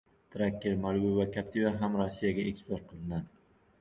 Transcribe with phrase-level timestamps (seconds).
[0.35, 3.31] Tracker, Malibu va Captiva ham Rossiyaga eksport qilinadi